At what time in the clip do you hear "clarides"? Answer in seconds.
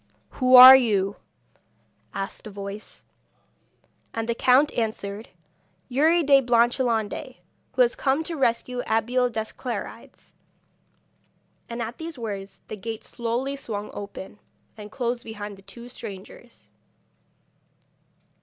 9.55-10.33